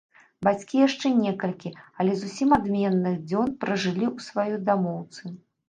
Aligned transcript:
Бацькі 0.45 0.79
яшчэ 0.87 1.11
некалькі, 1.23 1.73
але 1.99 2.11
зусім 2.23 2.57
адменных, 2.59 3.21
дзён 3.29 3.55
пражылі 3.67 4.05
ў 4.15 4.29
сваёй 4.33 4.59
дамоўцы. 4.75 5.37